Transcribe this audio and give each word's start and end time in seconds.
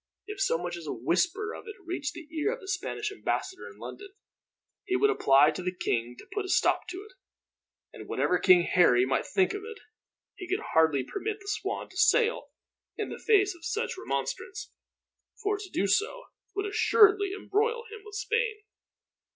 If 0.25 0.41
so 0.41 0.57
much 0.57 0.75
as 0.77 0.87
a 0.87 0.93
whisper 0.93 1.53
of 1.53 1.67
it 1.67 1.75
reached 1.85 2.15
the 2.15 2.27
ear 2.35 2.51
of 2.51 2.59
the 2.59 2.67
Spanish 2.67 3.11
ambassador 3.11 3.67
in 3.69 3.77
London, 3.77 4.09
he 4.83 4.95
would 4.95 5.11
apply 5.11 5.51
to 5.51 5.61
the 5.61 5.71
king 5.71 6.15
to 6.17 6.25
put 6.33 6.43
a 6.43 6.49
stop 6.49 6.87
to 6.87 7.03
it; 7.03 7.11
and 7.93 8.07
whatever 8.09 8.39
King 8.39 8.63
Harry 8.63 9.05
might 9.05 9.27
think 9.27 9.53
of 9.53 9.61
it, 9.63 9.77
he 10.33 10.47
could 10.49 10.65
hardly 10.73 11.03
permit 11.03 11.39
the 11.39 11.47
Swan 11.47 11.87
to 11.91 11.97
sail 11.97 12.49
in 12.97 13.09
the 13.09 13.19
face 13.19 13.53
of 13.53 13.63
such 13.63 13.91
a 13.95 14.01
remonstrance, 14.01 14.71
for 15.39 15.59
to 15.59 15.69
do 15.69 15.85
so 15.85 16.23
would 16.55 16.65
assuredly 16.65 17.33
embroil 17.35 17.83
him 17.91 18.01
with 18.03 18.15
Spain." 18.15 18.63